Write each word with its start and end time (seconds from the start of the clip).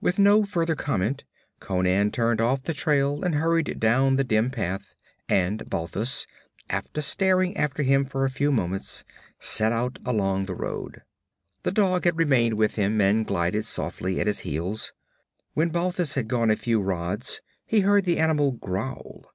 With 0.00 0.20
no 0.20 0.44
further 0.44 0.76
comment 0.76 1.24
Conan 1.58 2.12
turned 2.12 2.40
off 2.40 2.62
the 2.62 2.72
trail 2.72 3.24
and 3.24 3.34
hurried 3.34 3.80
down 3.80 4.14
the 4.14 4.22
dim 4.22 4.52
path, 4.52 4.94
and 5.28 5.68
Balthus, 5.68 6.28
after 6.70 7.00
staring 7.00 7.56
after 7.56 7.82
him 7.82 8.04
for 8.04 8.24
a 8.24 8.30
few 8.30 8.52
moments, 8.52 9.02
set 9.40 9.72
out 9.72 9.98
along 10.06 10.46
the 10.46 10.54
road. 10.54 11.02
The 11.64 11.72
dog 11.72 12.04
had 12.04 12.16
remained 12.16 12.54
with 12.54 12.76
him, 12.76 13.00
and 13.00 13.26
glided 13.26 13.64
softly 13.64 14.20
at 14.20 14.28
his 14.28 14.38
heels. 14.46 14.92
When 15.54 15.70
Balthus 15.70 16.14
had 16.14 16.28
gone 16.28 16.52
a 16.52 16.56
few 16.56 16.80
rods 16.80 17.40
he 17.66 17.80
heard 17.80 18.04
the 18.04 18.18
animal 18.20 18.52
growl. 18.52 19.26